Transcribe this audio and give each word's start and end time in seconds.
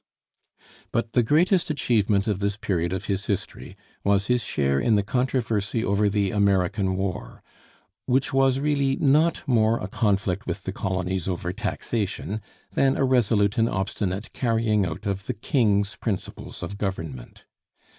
But 0.91 1.13
the 1.13 1.21
greatest 1.21 1.69
achievement 1.69 2.27
of 2.27 2.39
this 2.39 2.57
period 2.57 2.91
of 2.91 3.05
his 3.05 3.27
history 3.27 3.77
was 4.03 4.25
his 4.25 4.41
share 4.43 4.79
in 4.79 4.95
the 4.95 5.03
controversy 5.03 5.85
over 5.85 6.09
the 6.09 6.31
American 6.31 6.97
War, 6.97 7.43
which 8.07 8.33
was 8.33 8.57
really 8.57 8.95
not 8.95 9.47
more 9.47 9.77
a 9.77 9.87
conflict 9.87 10.47
with 10.47 10.63
the 10.63 10.71
colonies 10.71 11.27
over 11.27 11.53
taxation, 11.53 12.41
than 12.71 12.97
a 12.97 13.03
resolute 13.05 13.59
and 13.59 13.69
obstinate 13.69 14.33
carrying 14.33 14.87
out 14.87 15.05
of 15.05 15.27
the 15.27 15.35
King's 15.35 15.95
principles 15.97 16.63
of 16.63 16.79
government. 16.79 17.45